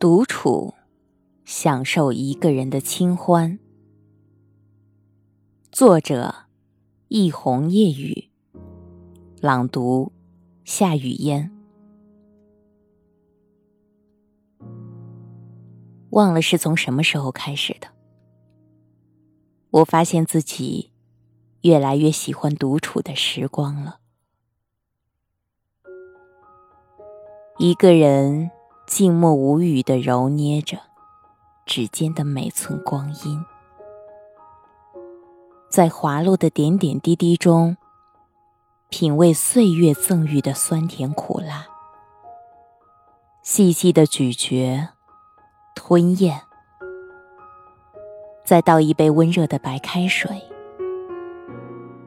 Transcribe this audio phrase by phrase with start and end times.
[0.00, 0.72] 独处，
[1.44, 3.58] 享受一个人的清欢。
[5.70, 6.46] 作者：
[7.08, 8.30] 一红夜雨。
[9.42, 10.10] 朗读：
[10.64, 11.52] 夏雨嫣。
[16.12, 17.88] 忘了是从什么时候开始的，
[19.68, 20.92] 我发现自己
[21.60, 24.00] 越来越喜欢独处的时光了。
[27.58, 28.50] 一个人。
[28.90, 30.76] 静默无语的揉捏着
[31.64, 33.40] 指尖的每寸光阴，
[35.70, 37.76] 在滑落的点点滴滴中，
[38.88, 41.68] 品味岁月赠予的酸甜苦辣，
[43.44, 44.88] 细细的咀嚼、
[45.76, 46.40] 吞咽，
[48.44, 50.42] 再倒一杯温热的白开水，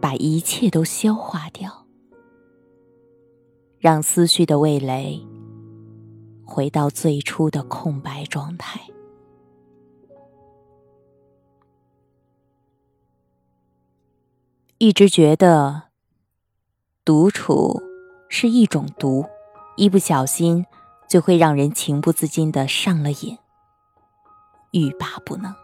[0.00, 1.86] 把一切都消化掉，
[3.78, 5.24] 让思绪的味蕾。
[6.52, 8.78] 回到最初的空白状态。
[14.76, 15.84] 一直觉得
[17.06, 17.80] 独处
[18.28, 19.24] 是一种毒，
[19.78, 20.66] 一不小心
[21.08, 23.38] 就会让人情不自禁的上了瘾，
[24.72, 25.54] 欲罢不能。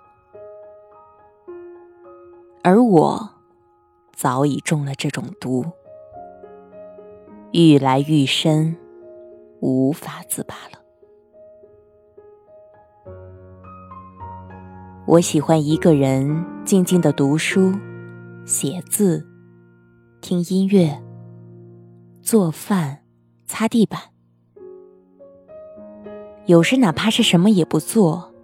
[2.64, 3.28] 而我
[4.14, 5.66] 早已中了这种毒，
[7.52, 8.74] 愈来愈深，
[9.60, 10.77] 无法自拔了。
[15.08, 17.72] 我喜欢一个人静静的读书、
[18.44, 19.26] 写字、
[20.20, 21.02] 听音乐、
[22.20, 22.98] 做饭、
[23.46, 23.98] 擦地板。
[26.44, 28.34] 有时哪怕是什么也不做，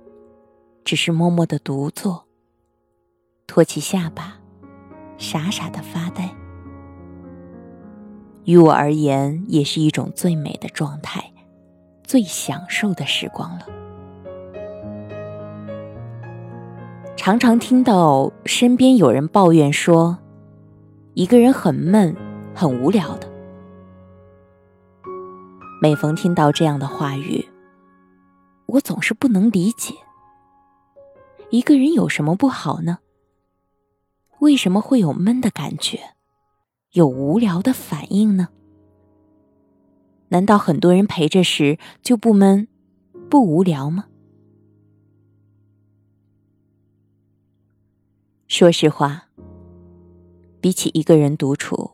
[0.87, 2.25] 只是默默的独坐，
[3.47, 4.39] 托起下巴，
[5.19, 6.35] 傻傻的发呆，
[8.47, 11.31] 于我而言也是一种最美的状态，
[12.05, 13.83] 最享受的时光了。
[17.25, 20.18] 常常听到身边有人抱怨说，
[21.14, 22.14] 一个人很闷、
[22.55, 23.27] 很无聊的。
[25.80, 27.48] 每逢听到这样的话语，
[28.67, 29.95] 我总是不能理解，
[31.48, 32.98] 一个人有什么不好呢？
[34.41, 35.98] 为什么会有闷的感觉，
[36.92, 38.48] 有无聊的反应呢？
[40.29, 42.68] 难道很多人陪着时就不闷、
[43.30, 44.05] 不无聊吗？
[48.57, 49.25] 说实话，
[50.61, 51.91] 比起一个人独处，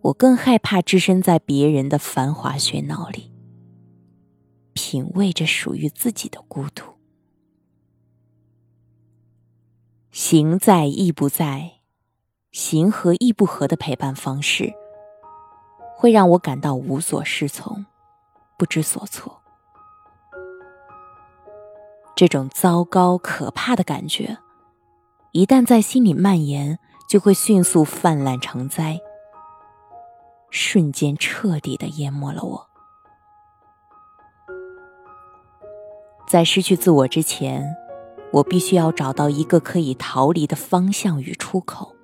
[0.00, 3.32] 我更害怕置身在别人的繁华喧闹里，
[4.72, 6.82] 品味着属于自己的孤独。
[10.10, 11.74] 行在亦不在，
[12.50, 14.74] 行和亦不合的陪伴方式，
[15.94, 17.86] 会让我感到无所适从，
[18.58, 19.40] 不知所措。
[22.16, 24.36] 这种糟糕可怕的感觉。
[25.32, 26.78] 一旦在心里蔓延，
[27.08, 28.98] 就会迅速泛滥成灾，
[30.50, 32.66] 瞬间彻底的淹没了我。
[36.26, 37.74] 在失去自我之前，
[38.32, 41.94] 我必须要找到一个可以逃离的方向与出口。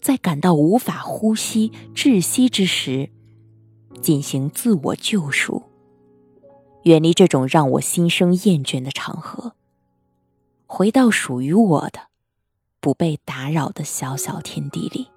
[0.00, 3.10] 在感到无法呼吸、窒息之时，
[4.00, 5.64] 进行自我救赎，
[6.84, 9.55] 远离这种让我心生厌倦的场合。
[10.66, 12.00] 回到属于我的、
[12.80, 15.08] 不被打扰的小小天地里。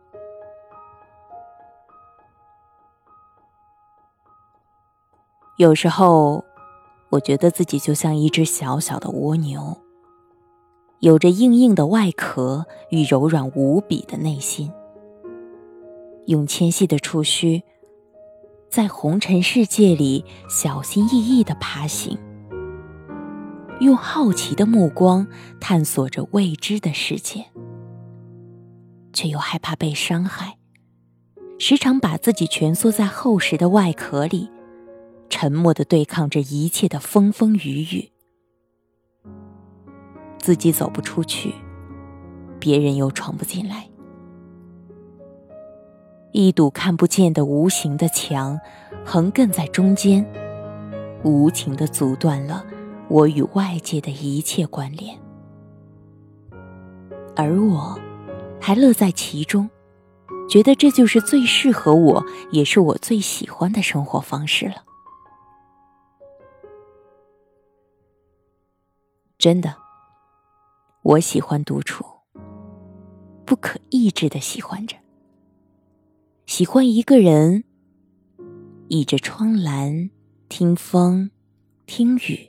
[5.58, 6.46] 有时候，
[7.10, 9.78] 我觉得自己就像一只小小的蜗牛，
[11.00, 14.72] 有着硬硬的外壳与柔软无比的内心，
[16.28, 17.64] 用纤细的触须，
[18.70, 22.18] 在红尘世界里小心翼翼的爬行。
[23.80, 25.26] 用好奇的目光
[25.60, 27.46] 探索着未知的世界，
[29.14, 30.58] 却又害怕被伤害，
[31.58, 34.50] 时常把自己蜷缩在厚实的外壳里，
[35.30, 38.12] 沉默的对抗着一切的风风雨雨。
[40.38, 41.54] 自己走不出去，
[42.60, 43.90] 别人又闯不进来，
[46.34, 48.60] 一堵看不见的无形的墙，
[49.06, 50.26] 横亘在中间，
[51.24, 52.66] 无情的阻断了。
[53.10, 55.20] 我与外界的一切关联，
[57.36, 58.00] 而我
[58.62, 59.68] 还乐在其中，
[60.48, 64.84] 觉得这就是最适合我，也是我最喜欢的生活方式了。
[69.40, 69.76] 真的，
[71.02, 72.06] 我喜欢独处，
[73.44, 74.96] 不可抑制的喜欢着，
[76.46, 77.64] 喜欢一个人
[78.90, 80.12] 倚着窗栏
[80.48, 81.32] 听风。
[81.88, 82.49] 听雨。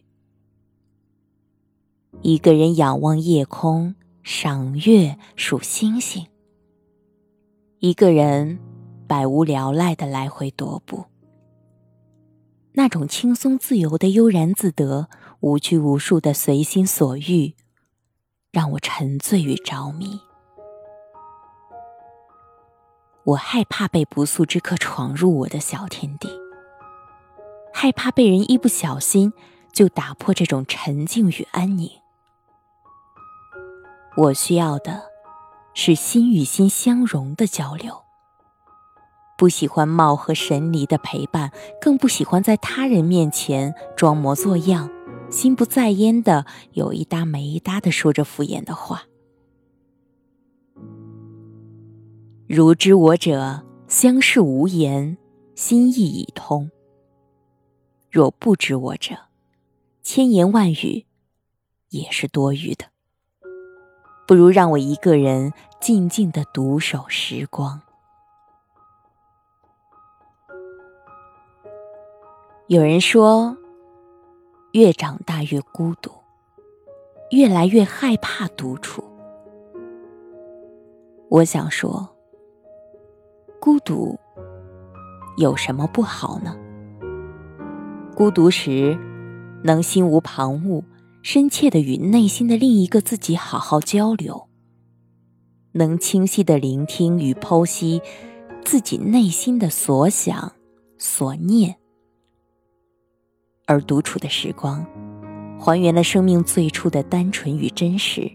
[2.23, 6.27] 一个人仰望夜空，赏月，数星星。
[7.79, 8.59] 一个人
[9.07, 11.07] 百无聊赖的来回踱步。
[12.73, 15.09] 那种轻松自由的悠然自得、
[15.41, 17.55] 无拘无束的随心所欲，
[18.53, 20.21] 让我沉醉与着迷。
[23.25, 26.29] 我害怕被不速之客闯入我的小天地，
[27.73, 29.33] 害怕被人一不小心
[29.73, 31.91] 就打破这种沉静与安宁。
[34.21, 35.03] 我需要的
[35.73, 38.03] 是心与心相融的交流。
[39.39, 41.51] 不喜欢貌合神离的陪伴，
[41.81, 44.91] 更不喜欢在他人面前装模作样、
[45.31, 49.05] 心不在焉的有一搭没一搭的说着敷衍的话。
[52.47, 55.17] 如知我者，相视无言，
[55.55, 56.69] 心意已通；
[58.11, 59.17] 若不知我者，
[60.03, 61.07] 千言万语
[61.89, 62.85] 也是多余的。
[64.31, 67.81] 不如让我一个人静静的独守时光。
[72.69, 73.57] 有人说，
[74.71, 76.13] 越长大越孤独，
[77.31, 79.03] 越来越害怕独处。
[81.29, 82.09] 我想说，
[83.59, 84.17] 孤独
[85.39, 86.57] 有什么不好呢？
[88.15, 88.97] 孤独时，
[89.65, 90.85] 能心无旁骛，
[91.23, 94.49] 深切的与内心的另一个自己好好交流，
[95.73, 98.01] 能清晰的聆听与剖析
[98.65, 100.53] 自己内心的所想
[100.97, 101.77] 所念。
[103.67, 104.85] 而独处的时光，
[105.59, 108.29] 还原了生命最初的单纯与真实，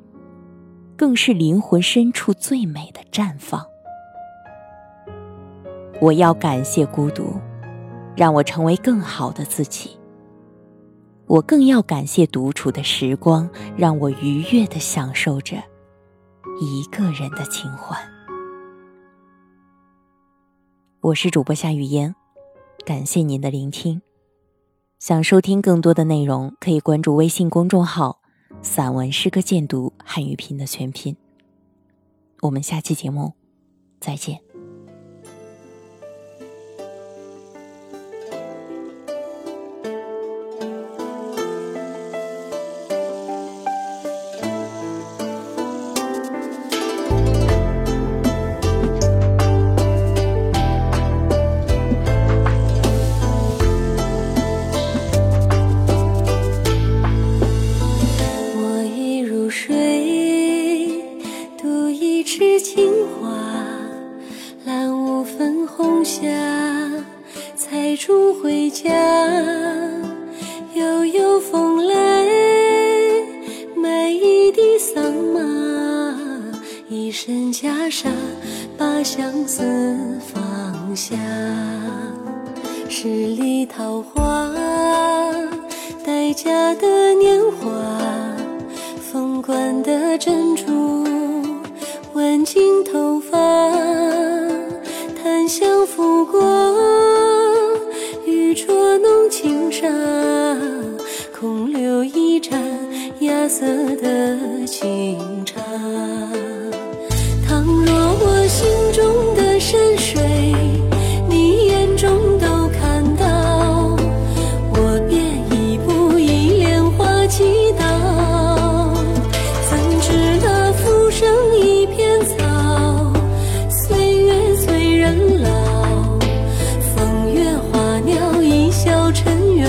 [0.96, 3.66] 更是灵魂深处最美的绽放。
[6.00, 7.34] 我要感谢孤独，
[8.16, 9.98] 让我成为更好的自己。
[11.28, 15.58] 我更要感谢独处的时光，让我愉悦的享受着
[16.62, 18.00] 一个人的清欢。
[21.02, 22.14] 我是主播夏雨嫣，
[22.86, 24.02] 感谢您的聆听。
[25.00, 28.22] 想收听更多的内容，可以关注微信公众号
[28.62, 31.18] “散文诗歌鉴读汉语拼”的全拼。
[32.42, 33.34] 我们下期节目
[34.00, 34.45] 再见。
[67.68, 68.94] 采竹回家，
[70.76, 72.24] 悠悠风来，
[73.76, 75.04] 买一地桑
[75.34, 75.42] 麻，
[76.88, 78.06] 一身袈裟，
[78.78, 79.64] 把相思
[80.32, 81.16] 放下。
[82.88, 84.54] 十里桃花，
[86.06, 87.95] 待嫁的年华，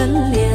[0.07, 0.46] tan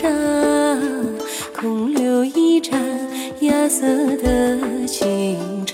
[0.00, 0.08] 上，
[1.52, 2.80] 空留一盏
[3.40, 3.84] 芽色
[4.18, 5.66] 的清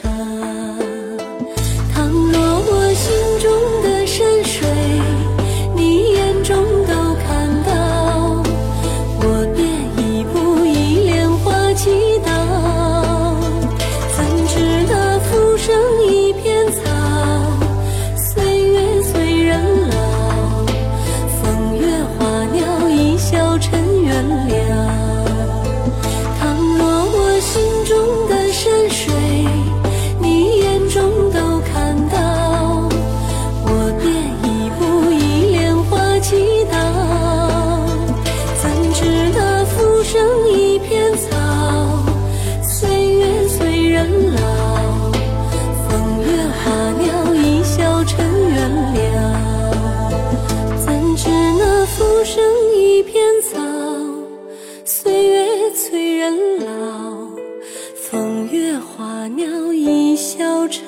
[60.37, 60.84] 飘着